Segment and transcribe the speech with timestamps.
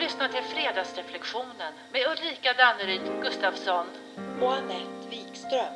[0.00, 3.86] lyssnar till Fredagsreflektionen med Ulrika Danneryd Gustafsson.
[4.40, 5.74] och Anette Wikström.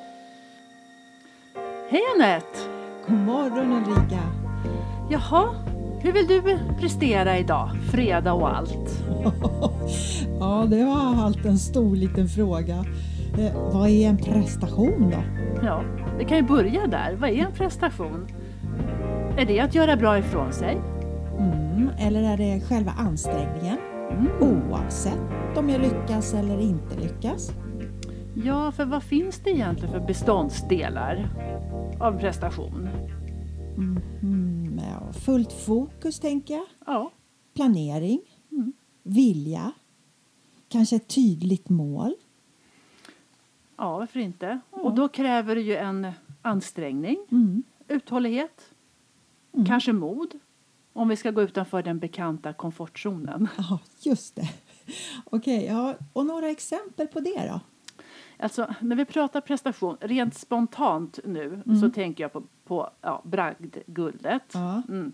[1.91, 2.59] Hej Anette!
[3.07, 4.23] God morgon Ulrika!
[5.11, 5.55] Jaha,
[6.03, 7.71] hur vill du prestera idag?
[7.93, 8.91] Fredag och allt.
[10.41, 12.85] ja, det var allt en stor liten fråga.
[13.39, 15.23] Eh, vad är en prestation då?
[15.67, 15.85] Ja,
[16.19, 17.15] vi kan ju börja där.
[17.15, 18.29] Vad är en prestation?
[19.39, 20.81] Är det att göra bra ifrån sig?
[21.39, 23.94] Mm, eller är det själva ansträngningen?
[24.11, 24.29] Mm.
[24.41, 27.51] Oavsett om jag lyckas eller inte lyckas?
[28.45, 31.29] Ja, för vad finns det egentligen för beståndsdelar
[32.01, 32.89] av prestation?
[34.23, 36.65] Mm, ja, fullt fokus tänker jag.
[36.87, 37.11] Ja,
[37.55, 38.21] Planering.
[38.53, 38.73] Mm.
[39.03, 39.73] Vilja.
[40.69, 42.15] Kanske ett tydligt mål.
[43.77, 44.61] ja varför inte?
[44.71, 46.07] Och då kräver det ju en
[46.43, 47.63] ansträngning, Mm.
[47.89, 48.71] uthållighet,
[49.53, 49.67] Mm.
[49.67, 50.35] kanske mod
[50.95, 53.49] om vi ska gå utanför den bekanta komfortzonen.
[53.59, 54.49] Ja, just det.
[55.25, 57.61] Okej, ja, och några exempel på det då?
[58.39, 64.43] Alltså, när vi pratar prestation, rent spontant nu, så tänker jag på, på ja, bragdguldet.
[64.53, 64.83] Ja.
[64.89, 65.13] Mm.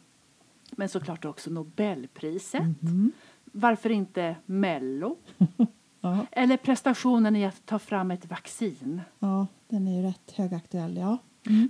[0.71, 2.83] Men såklart också Nobelpriset.
[2.83, 3.13] Mhm.
[3.45, 5.17] Varför inte Mello?
[6.03, 9.01] Ja, Eller prestationen i att ta fram ett vaccin.
[9.19, 10.97] ja, den är ju rätt högaktuell.
[10.97, 11.19] Ja.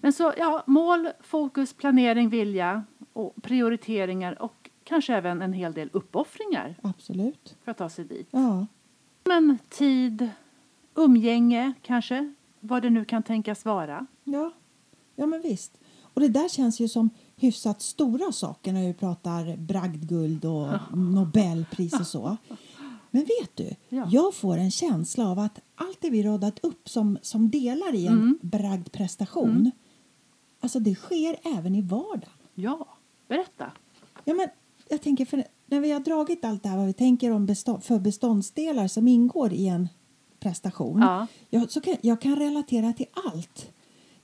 [0.02, 5.90] Men så, ja, mål, fokus, planering, vilja och prioriteringar och kanske även en hel del
[5.92, 7.56] uppoffringar Absolut.
[7.64, 8.28] för att ta sig dit.
[8.30, 8.66] Ja,
[9.24, 10.28] Men tid,
[10.94, 14.06] umgänge kanske, vad det nu kan tänkas vara.
[14.24, 14.52] ja,
[15.16, 15.78] ja men visst.
[16.14, 22.00] Och det där känns ju som hyfsat stora saker när vi pratar bragdguld och Nobelpris
[22.00, 22.36] och så.
[23.10, 24.08] Men vet du, Ja.
[24.10, 28.06] jag får en känsla av att allt det vi radat upp som, som delar i
[28.06, 28.38] en Mm.
[28.42, 29.70] bragdprestation,
[30.60, 32.30] alltså det sker även i vardagen.
[32.54, 32.86] Ja,
[33.30, 33.72] berätta.
[34.24, 34.48] Ja, men
[34.88, 37.80] jag tänker för när vi har dragit allt det här vad vi tänker om bestå-
[37.80, 39.88] för beståndsdelar som ingår i en
[40.40, 41.00] prestation.
[41.00, 41.26] Ja.
[41.50, 43.72] Jag, så kan, jag kan relatera till allt.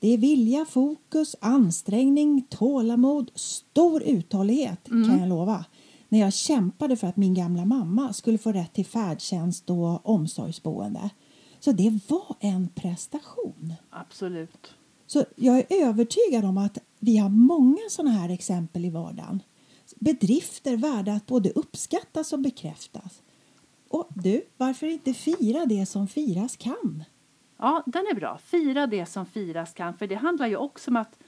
[0.00, 5.64] Det är vilja, fokus, ansträngning, tålamod, stor uthållighet kan jag lova.
[6.08, 11.10] När jag kämpade för att min gamla mamma skulle få rätt till färdtjänst och omsorgsboende.
[11.60, 13.74] Så det var en prestation.
[13.90, 14.74] Absolut.
[15.06, 19.42] Så jag är övertygad om att vi har många sådana här exempel i vardagen.
[19.96, 23.22] Bedrifter värda att både uppskattas och bekräftas.
[23.88, 27.04] Och du, varför inte fira det som firas kan?
[27.58, 28.38] Ja, den är bra.
[28.38, 29.94] Fira det som firas kan.
[29.94, 31.18] För det handlar ju också om att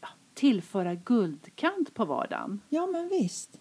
[0.00, 2.60] ja, tillföra guldkant på vardagen.
[2.68, 3.60] Ja, men visst.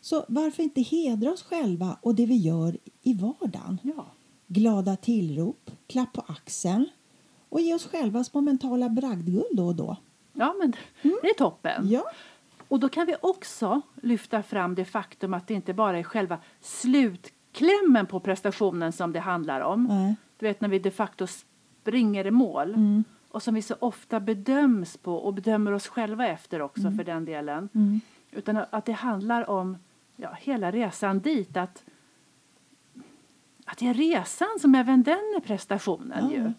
[0.00, 3.78] Så varför inte hedra oss själva och det vi gör i vardagen?
[3.82, 4.06] Ja.
[4.46, 6.88] Glada tillrop, klapp på axeln
[7.48, 9.96] och ge oss själva små mentala bragdguld då och då.
[10.34, 10.72] Ja, men
[11.02, 11.88] det är toppen.
[11.88, 12.04] Ja,
[12.68, 16.38] Och då kan vi också lyfta fram det faktum att det inte bara är själva
[16.60, 19.84] slutklämmen på prestationen som det handlar om.
[19.84, 20.14] nej.
[20.38, 22.74] Du vet när vi de facto springer i mål
[23.28, 27.24] och som vi så ofta bedöms på och bedömer oss själva efter också för den
[27.24, 27.68] delen.
[28.30, 29.76] Utan att det handlar om
[30.16, 31.56] ja, hela resan dit.
[31.56, 31.84] Att,
[33.64, 36.52] att det är resan som även den är prestationen ju.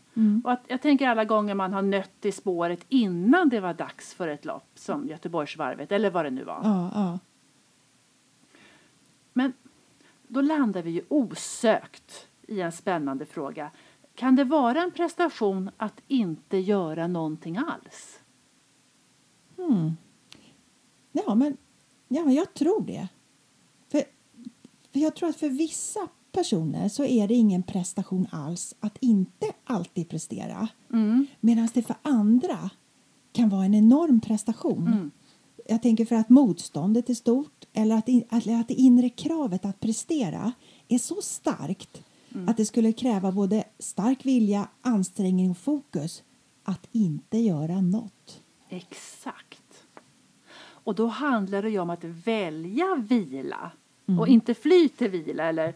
[0.43, 4.13] Och att, jag tänker alla gånger man har nött i spåret innan det var dags
[4.13, 6.61] för ett lopp som Göteborgsvarvet eller vad det nu var.
[6.63, 7.19] Ja, ja.
[9.33, 9.53] Men
[10.27, 13.71] då landar vi ju osökt i en spännande fråga.
[14.15, 18.19] Kan det vara en prestation att inte göra någonting alls?
[21.11, 21.57] Ja, men,
[22.07, 23.07] ja, jag tror det.
[23.88, 24.03] För,
[24.91, 29.46] för jag tror att för vissa personer så är det ingen prestation alls att inte
[29.63, 30.68] alltid prestera.
[31.40, 32.69] Medan det för andra
[33.31, 35.12] kan vara en enorm prestation.
[35.68, 39.66] Jag tänker för att motståndet är stort eller att, in, eller att det inre kravet
[39.66, 40.51] att prestera
[40.88, 42.03] är så starkt
[42.47, 46.24] att det skulle kräva både stark vilja, ansträngning och fokus
[46.63, 48.41] att inte göra något.
[48.69, 49.62] Exakt.
[50.57, 53.72] Och då handlar det ju om att välja vila
[54.19, 55.75] och inte fly till vila eller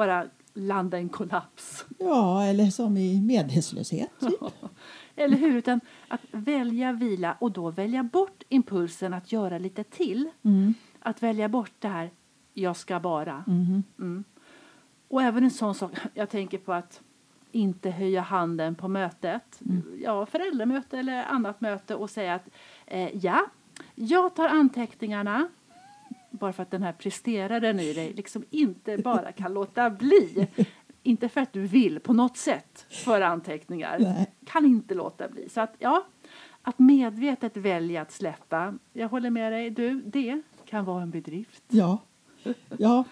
[0.00, 1.86] bara landa i en kollaps.
[1.98, 4.10] Ja, eller som i medvetslöshet.
[4.20, 4.40] Typ.
[5.16, 5.56] Eller hur?
[5.56, 10.30] Utan att välja vila och då välja bort impulsen att göra lite till.
[11.00, 12.10] Att välja bort det här
[12.54, 13.44] jag ska bara.
[13.46, 14.24] Mm.
[15.08, 17.00] Och även en sån sak, jag tänker på att
[17.52, 19.60] inte höja handen på mötet,
[20.02, 22.48] ja, föräldramöte eller annat möte och säga att
[22.86, 23.46] eh, ja,
[23.94, 25.48] jag tar anteckningarna
[26.30, 30.48] bara för att den här presteraren i dig liksom inte bara kan låta bli.
[31.02, 33.98] Inte för att du vill på något sätt föra anteckningar.
[33.98, 34.32] Nej.
[34.44, 35.48] Kan inte låta bli.
[35.48, 36.06] Så att ja,
[36.62, 38.74] att medvetet välja att släppa.
[38.92, 39.70] Jag håller med dig.
[39.70, 41.62] Du, det kan vara en bedrift.
[41.68, 41.98] Ja,
[42.78, 43.04] ja.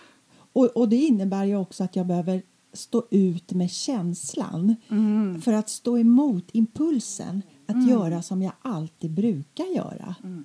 [0.53, 2.43] Och, och det innebär ju också att jag behöver
[2.73, 5.41] stå ut med känslan Mm.
[5.41, 10.15] för att stå emot impulsen att göra som jag alltid brukar göra.
[10.25, 10.45] Mm.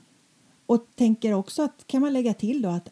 [0.65, 2.89] Och tänker också att kan man lägga till då att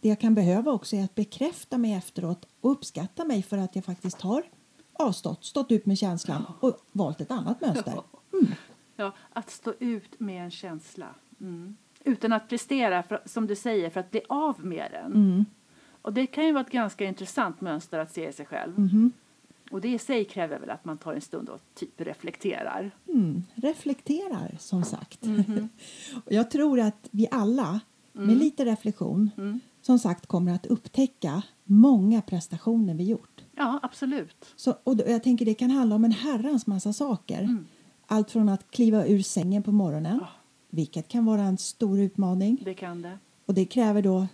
[0.00, 3.76] det jag kan behöva också är att bekräfta mig efteråt och uppskatta mig för att
[3.76, 4.42] jag faktiskt har
[4.92, 7.94] avstått, stått ut med känslan och valt ett annat mönster.
[8.96, 11.06] Ja, att stå ut med en känsla.
[11.40, 11.76] Mm.
[12.04, 15.12] Utan att prestera, för, som du säger, för att bli av med den.
[15.12, 15.44] Mm.
[16.02, 18.78] Och det kan ju vara ett ganska intressant mönster att se i sig själv.
[19.70, 22.90] Och det i sig kräver väl att man tar en stund och typ reflekterar.
[23.08, 25.20] Mm, reflekterar, som sagt.
[26.24, 27.80] och jag tror att vi alla,
[28.12, 29.30] med lite reflektion,
[29.82, 33.44] som sagt kommer att upptäcka många prestationer vi gjort.
[33.56, 34.46] Ja, absolut.
[34.56, 37.64] Så, och jag tänker det kan handla om en herrans massa saker.
[38.06, 40.28] Allt från att kliva ur sängen på morgonen, Ja.
[40.70, 42.58] vilket kan vara en stor utmaning.
[42.64, 43.18] Det kan det.
[43.46, 44.26] Och det kräver då,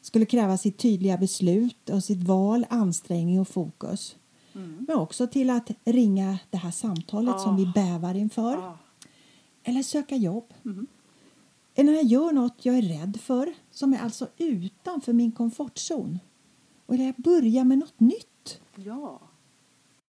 [0.00, 4.16] skulle kräva sitt tydliga beslut och sitt val, ansträngning och fokus.
[4.52, 8.52] Men också till att ringa det här samtalet som vi bävar inför.
[8.52, 8.78] Ja.
[9.64, 10.54] Eller söka jobb.
[11.74, 16.18] Eller när jag gör något jag är rädd för, som är alltså utanför min komfortzon.
[16.86, 18.60] Och när jag börjar med något nytt.
[18.74, 19.20] ja.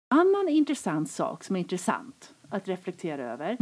[0.08, 3.58] Annan intressant sak som är intressant att reflektera över.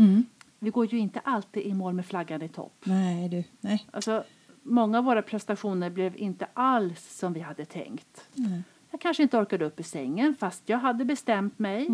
[0.59, 2.83] Vi går ju inte alltid i mål med flaggan i topp.
[2.83, 3.43] Nej, du.
[3.61, 3.85] Nej.
[3.91, 4.23] Alltså,
[4.63, 8.27] många av våra prestationer blev inte alls som vi hade tänkt.
[8.33, 8.63] Nej.
[8.99, 11.87] Jag kanske inte orkade upp i sängen fast jag hade bestämt mig.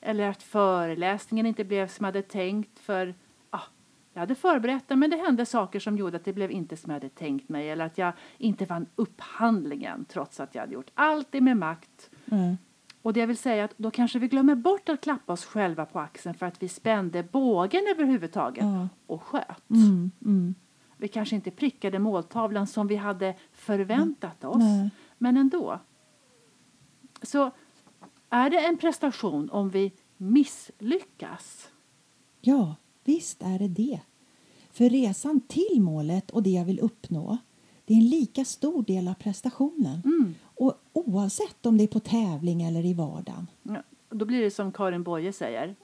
[0.00, 3.14] Eller att föreläsningen inte blev som jag hade tänkt för
[3.50, 3.60] ah,
[4.12, 6.90] jag hade förberett den men det hände saker som gjorde att det blev inte som
[6.90, 7.70] jag hade tänkt mig.
[7.70, 12.10] Eller att jag inte vann upphandlingen trots att jag hade gjort allt det med makt.
[12.30, 12.56] Mm.
[13.02, 15.86] Och det jag vill säga att då kanske vi glömmer bort att klappa oss själva
[15.86, 18.88] på axeln för att vi spände bågen överhuvudtaget Ja.
[19.06, 19.70] och sköt.
[19.70, 20.54] Mm, mm.
[20.96, 24.58] Vi kanske inte prickade måltavlan som vi hade förväntat oss.
[24.58, 24.90] Nej.
[25.18, 25.78] Men ändå.
[27.22, 27.50] Så
[28.30, 31.68] är det en prestation om vi misslyckas?
[32.40, 32.74] Ja,
[33.04, 34.00] visst är det det.
[34.70, 37.38] För resan till målet och det jag vill uppnå
[37.88, 40.02] det är en lika stor del av prestationen.
[40.42, 43.46] Och oavsett om det är på tävling eller i vardagen.
[43.62, 45.76] Ja, då blir det som Karin Boye säger.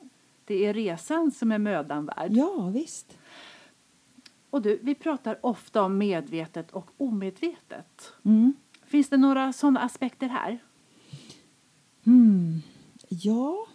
[0.44, 2.32] Det är resan som är mödan värd.
[2.32, 3.18] Ja, visst.
[4.50, 8.12] Och du, vi pratar ofta om medvetet och omedvetet.
[8.24, 8.54] Mm.
[8.86, 10.58] Finns det några sådana aspekter här?
[12.04, 12.62] Hmm.
[13.08, 13.66] Ja,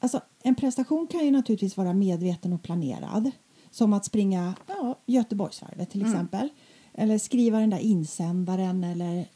[0.00, 3.30] alltså en prestation kan ju naturligtvis vara medveten och planerad.
[3.70, 6.48] Som att springa ja, Göteborgsvarvet till exempel.
[6.92, 9.28] Eller skriva den där insändaren eller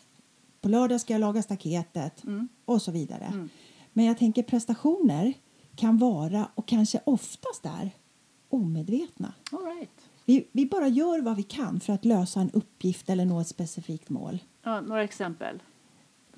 [0.61, 2.23] på lördag ska jag laga staketet
[2.65, 3.49] och så vidare.
[3.93, 5.35] Men jag tänker prestationer
[5.77, 7.91] kan vara och kanske oftast är
[8.49, 9.33] omedvetna.
[9.53, 9.91] All right.
[10.25, 13.49] Vi, vi bara gör vad vi kan för att lösa en uppgift eller nå ett
[13.49, 14.39] specifikt mål.
[14.63, 15.63] Ja, några exempel.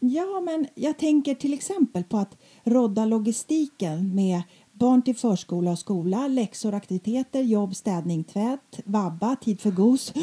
[0.00, 4.42] Ja, men jag tänker till exempel på att rodda logistiken med
[4.72, 10.12] barn till förskola och skola, läxor, aktiviteter, jobb, städning, tvätt, vabba, tid för gos.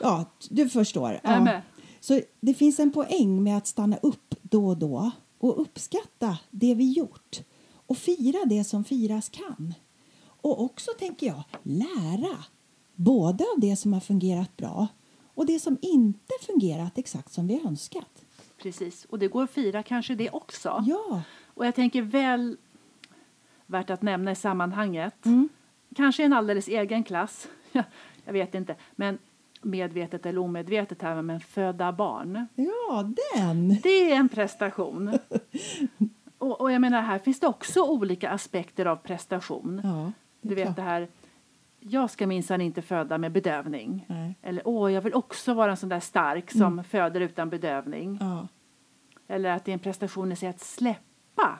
[0.00, 1.20] Ja, du förstår.
[1.22, 1.60] Ja.
[2.00, 6.74] Så det finns en poäng med att stanna upp då och då och uppskatta det
[6.74, 7.40] vi gjort
[7.86, 9.74] och fira det som firas kan.
[10.24, 12.44] Och också, tänker jag, lära
[12.94, 14.88] både av det som har fungerat bra
[15.34, 18.15] och det som inte fungerat exakt som vi önskat.
[18.66, 19.04] Precis.
[19.04, 20.84] Och det går att fira kanske det också.
[20.86, 21.22] Ja,
[21.54, 22.56] Och jag tänker väl
[23.66, 25.26] värt att nämna i sammanhanget.
[25.26, 25.48] Mm.
[25.96, 27.48] Kanske en alldeles egen klass.
[28.24, 28.76] jag vet inte.
[28.92, 29.18] Men
[29.62, 32.46] medvetet eller omedvetet här, men föda barn.
[32.54, 33.68] ja den!
[33.82, 35.18] Det är en prestation.
[36.38, 39.80] och, och jag menar, här finns det också olika aspekter av prestation.
[39.84, 40.76] Ja, du vet klart.
[40.76, 41.08] det här,
[41.80, 44.04] jag ska minsann inte föda med bedövning.
[44.08, 44.34] Nej.
[44.42, 48.18] Eller, åh, jag vill också vara en sån där stark som föder utan bedövning.
[48.20, 48.48] Ja,
[49.28, 51.58] Eller att det är en prestation i sig att släppa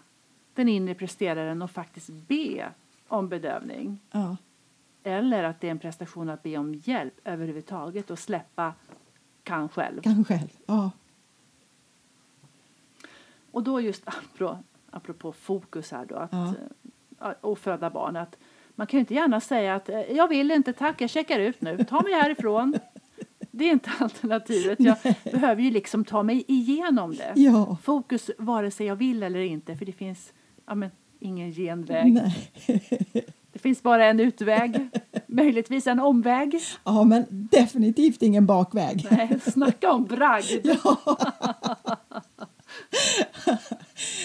[0.54, 2.72] den inre presteraren och faktiskt be
[3.08, 4.00] om bedövning.
[4.10, 4.36] ja,
[5.02, 8.72] Eller att det är en prestation att be om hjälp överhuvudtaget och släppa
[9.42, 10.02] kan själv.
[10.02, 10.48] kan själv.
[10.66, 10.90] Ja,
[13.50, 14.58] Och då just apropå,
[14.90, 16.54] apropå fokus här då, att, Ja.
[17.20, 18.36] eh, och föda barn, att
[18.74, 21.60] man kan ju inte gärna säga att eh, jag vill inte, tack, jag checkar ut
[21.60, 22.74] nu, ta mig härifrån.
[23.56, 24.80] Det är inte alternativet.
[24.80, 27.32] Jag behöver ju liksom ta mig igenom det.
[27.36, 27.76] ja.
[27.82, 30.32] Fokus vare sig jag vill eller inte, för det finns
[30.66, 32.12] ja, men, ingen genväg.
[32.12, 32.50] Nej.
[33.52, 34.88] Det finns bara en utväg,
[35.26, 36.60] möjligtvis en omväg.
[36.84, 39.06] ja, men definitivt ingen bakväg.
[39.10, 40.66] Nej, snacka om bragd!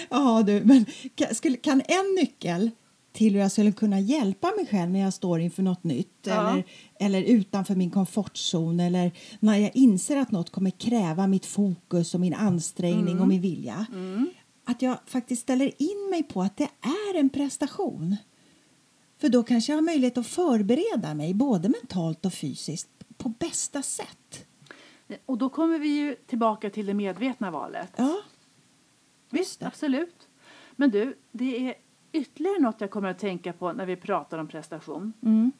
[0.09, 0.85] Ja, du, men
[1.61, 2.71] kan en nyckel
[3.11, 6.49] till hur jag skulle kunna hjälpa mig själv när jag står inför något nytt Ja.
[6.51, 6.63] eller,
[6.99, 12.19] eller utanför min komfortzon eller när jag inser att något kommer kräva mitt fokus och
[12.19, 13.85] min ansträngning och min vilja.
[14.65, 18.15] Att jag faktiskt ställer in mig på att det är en prestation.
[19.21, 23.81] För då kanske jag har möjlighet att förbereda mig både mentalt och fysiskt på bästa
[23.81, 24.45] sätt.
[25.25, 27.91] Och då kommer vi ju tillbaka till det medvetna valet.
[27.95, 28.21] Ja,
[29.29, 30.27] Visst, absolut.
[30.75, 31.73] Men du, det är
[32.11, 35.13] ytterligare något jag kommer att tänka på när vi pratar om prestation.
[35.21, 35.51] Mm.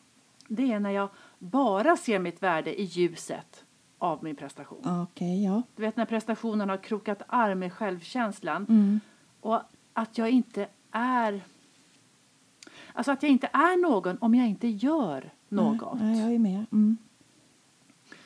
[0.47, 3.63] Det är när jag bara ser mitt värde i ljuset
[3.97, 5.03] av min prestation.
[5.11, 5.61] okej, ja.
[5.75, 8.99] Du vet när prestationen har krokat arm med självkänslan Mm.
[9.39, 9.61] och
[9.93, 11.41] att jag inte är
[12.93, 15.99] Alltså att jag inte är någon om jag inte gör något.
[15.99, 16.65] Nej, jag är med.
[16.71, 16.97] Mm.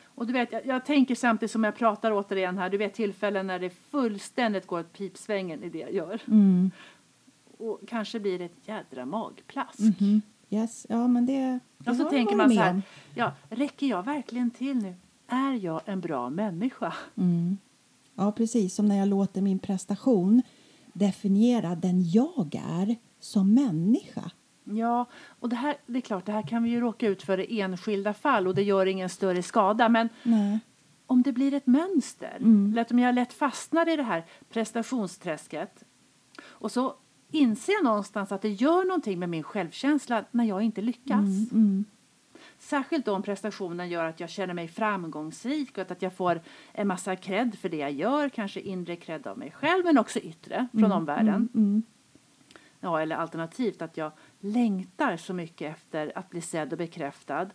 [0.05, 3.47] Och du vet, jag, jag tänker samtidigt som jag pratar återigen här, du vet tillfällen
[3.47, 6.21] när det fullständigt går åt pipsvängen i det jag gör.
[6.27, 6.71] Mm.
[7.57, 9.79] Och kanske blir ett jädra magplask.
[9.79, 10.21] Mhm.
[10.49, 12.81] Yes, ja men det, det Och så tänker man så här,
[13.15, 14.95] ja, räcker jag verkligen till nu?
[15.27, 16.93] Är jag en bra människa?
[17.15, 17.57] Mm.
[18.15, 20.41] Ja, precis som när jag låter min prestation
[20.93, 24.31] definiera den jag är som människa.
[24.63, 25.05] Ja,
[25.39, 27.61] och det här, det är klart, det här kan vi ju råka ut för i
[27.61, 29.89] enskilda fall och det gör ingen större skada.
[29.89, 30.59] Men Nej.
[31.05, 32.71] om det blir ett mönster, Mm.
[32.71, 35.83] eller om jag lätt fastnar i det här prestationsträsket
[36.45, 36.93] och så
[37.31, 41.11] inser jag någonstans att det gör någonting med min självkänsla när jag inte lyckas.
[41.11, 41.85] Mm, mm,
[42.59, 46.41] Särskilt då om prestationen gör att jag känner mig framgångsrik och att jag får
[46.73, 50.19] en massa cred för det jag gör, kanske inre cred av mig själv men också
[50.19, 51.35] yttre från omvärlden.
[51.35, 51.83] mm, mm.
[52.79, 57.49] Ja, eller alternativt att jag längtar så mycket efter att bli sedd och bekräftad.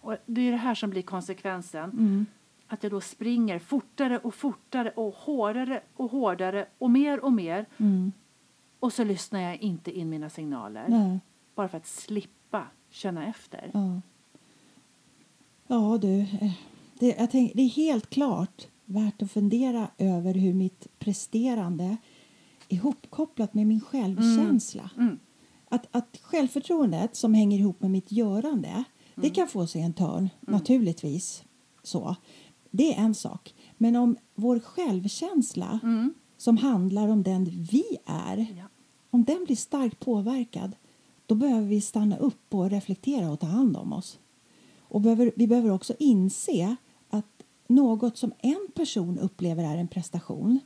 [0.00, 1.90] Och det är det här som blir konsekvensen.
[1.90, 2.26] Mm.
[2.68, 7.66] Att jag då springer fortare och fortare och hårdare och hårdare och mer och mer.
[7.76, 8.12] Mm.
[8.84, 10.88] Och så lyssnar jag inte in mina signaler.
[10.88, 11.18] Nej.
[11.54, 13.70] Bara för att slippa känna efter.
[13.74, 14.00] Ja.
[15.66, 16.20] ja, du.
[16.20, 16.52] eh,
[16.98, 21.96] Det, jag tänk, det är helt klart värt att fundera över hur mitt presterande är
[22.68, 24.90] ihopkopplat med min självkänsla.
[24.96, 25.18] Mm.
[25.68, 30.30] Att, att självförtroendet som hänger ihop med mitt görande det kan få sig en törn,
[30.40, 31.44] naturligtvis.
[31.82, 32.16] så.
[32.70, 33.54] Det är en sak.
[33.78, 36.14] Men om vår självkänsla Mm.
[36.36, 38.64] som handlar om den vi är Ja
[39.14, 40.76] om den blir starkt påverkad
[41.26, 44.18] då behöver vi stanna upp och reflektera och ta hand om oss.
[44.78, 46.76] Och behöver, vi behöver också inse
[47.10, 50.60] att något som en person upplever är en prestation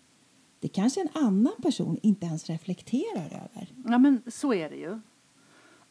[0.61, 3.73] det kanske en annan person inte ens reflekterar över.
[3.85, 5.01] ja, men så är det ju.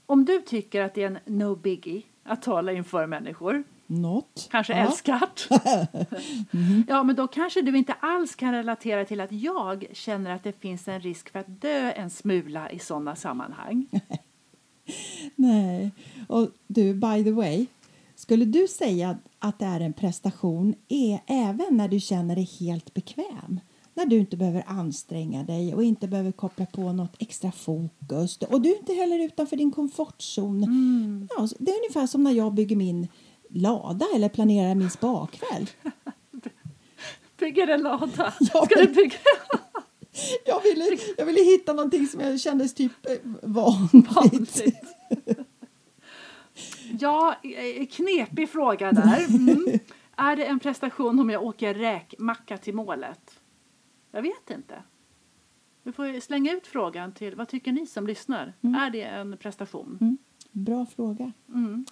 [0.05, 4.48] Om du tycker att det är en no biggie att tala inför människor, något.
[4.51, 4.79] kanske Ja.
[4.79, 5.48] älskat,
[6.88, 10.60] ja, men då kanske du inte alls kan relatera till att jag känner att det
[10.60, 13.88] finns en risk för att dö en smula i sådana sammanhang.
[15.36, 15.91] Nej.
[16.27, 17.65] Och du, by the way,
[18.15, 22.94] skulle du säga att det är en prestation är även när du känner dig helt
[22.94, 23.60] bekväm?
[23.94, 28.62] När du inte behöver anstränga dig och inte behöver koppla på något extra fokus och
[28.62, 30.60] du är inte heller utanför din komfortzon.
[31.38, 33.08] Ja, så det är ungefär som när jag bygger min
[33.50, 35.70] lada eller planerar min spakväll.
[37.38, 38.32] Bygger en lada.
[38.42, 39.18] Ska men- du bygga?
[40.46, 44.12] Jag ville, jag ville hitta någonting som jag kändes typ eh, vanligt.
[44.16, 44.62] Vanligt.
[47.00, 49.25] Ja, eh, knepig fråga där.
[49.30, 49.80] Mm.
[50.16, 53.39] Är det en prestation om jag åker räkmacka till målet?
[54.12, 54.84] Jag vet inte.
[55.84, 58.54] Vi får slänga ut frågan till vad tycker ni som lyssnar?
[58.62, 59.98] Är det en prestation?
[60.01, 60.18] Mm.
[60.51, 61.32] Bra fråga.
[61.50, 61.86] Mm.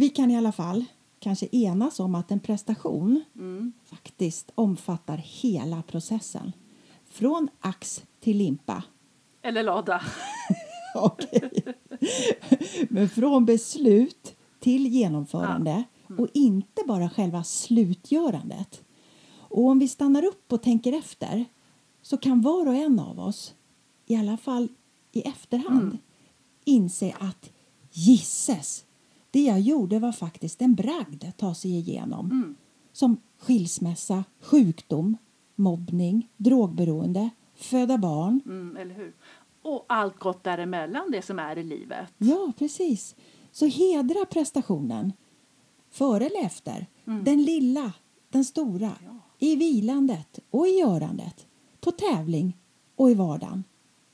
[0.00, 0.84] Vi kan i alla fall
[1.18, 3.72] kanske enas om att en prestation Mm.
[3.84, 6.52] faktiskt omfattar hela processen.
[7.06, 8.82] Från ax till limpa.
[9.42, 10.02] Eller lada.
[10.94, 11.74] Okej.
[12.88, 15.84] Men från beslut till genomförande
[16.18, 18.82] och inte bara själva slutgörandet.
[19.38, 21.44] Och om vi stannar upp och tänker efter
[22.02, 23.54] så kan var och en av oss,
[24.06, 24.68] i alla fall
[25.12, 25.98] i efterhand,
[26.64, 27.50] inse att
[27.92, 28.84] gisses,
[29.30, 32.30] det jag gjorde var faktiskt en bragd att ta sig igenom.
[32.30, 32.56] Mm.
[32.92, 35.16] Som skilsmässa, sjukdom,
[35.54, 38.40] mobbning, drogberoende, föda barn.
[38.46, 39.14] Mm, eller hur?
[39.62, 42.08] Och allt gott däremellan, det som är i livet.
[42.18, 43.14] Ja, precis.
[43.52, 45.12] Så hedra prestationen.
[45.90, 46.86] Före eller efter.
[47.04, 47.92] Den lilla,
[48.28, 48.92] den stora.
[49.04, 49.18] Ja.
[49.38, 51.46] I vilandet och i görandet.
[51.80, 52.56] På tävling
[52.96, 53.64] och i vardagen.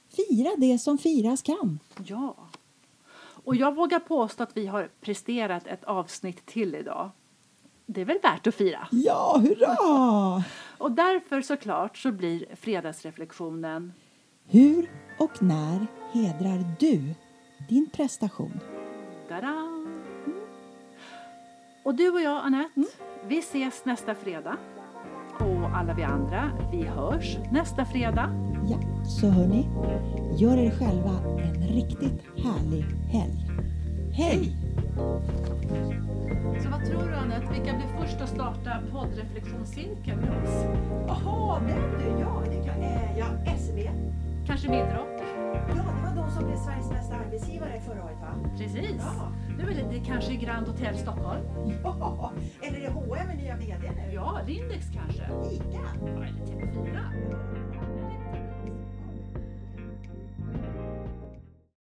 [0.09, 1.79] Fira det som firas kan.
[2.07, 2.37] Ja.
[3.47, 7.11] Och jag vågar påstå att vi har presterat ett avsnitt till idag.
[7.87, 8.89] Det är väl värt att fira?
[8.91, 10.45] Ja, hurra!
[10.79, 13.93] Och därför såklart så blir fredagsreflektionen
[14.45, 17.15] Hur och när hedrar du
[17.69, 18.61] din prestation.
[19.29, 19.55] Tada!
[21.83, 22.85] Och du och jag, Anette,
[23.27, 24.57] vi ses nästa fredag.
[25.39, 28.46] Och alla vi andra, vi hörs nästa fredag.
[28.69, 29.69] Ja, så hörni,
[30.37, 31.11] gör er själva
[31.43, 33.51] en riktigt härlig helg.
[34.13, 34.57] Hej!
[36.63, 40.65] Så vad tror du Anette, vilka blir först att starta poddreflektionscirkeln med oss?
[41.09, 42.21] Jaha, vem du?
[42.21, 43.27] Ja, det kan, eh, ja,
[43.59, 43.91] SEB.
[44.47, 45.21] Kanske Midrock?
[45.69, 48.51] Ja, det var de som blev Sveriges bästa arbetsgivare förra året va?
[48.59, 48.97] Precis.
[48.99, 49.33] Ja.
[49.59, 51.41] Nu är det, kanske Grand Hotel Stockholm.
[51.85, 52.33] Ja,
[52.63, 54.15] eller är det H&M med nya VD nu?
[54.15, 55.23] Ja, Lindex kanske.
[55.55, 55.65] Ica?
[55.73, 56.99] Ja, eller TV4.